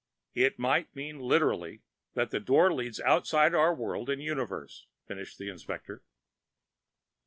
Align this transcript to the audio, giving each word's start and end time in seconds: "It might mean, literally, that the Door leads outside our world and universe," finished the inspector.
"It 0.33 0.57
might 0.57 0.95
mean, 0.95 1.19
literally, 1.19 1.83
that 2.15 2.31
the 2.31 2.39
Door 2.39 2.73
leads 2.73 2.99
outside 3.01 3.53
our 3.53 3.71
world 3.71 4.09
and 4.09 4.19
universe," 4.19 4.87
finished 5.07 5.37
the 5.37 5.49
inspector. 5.49 6.01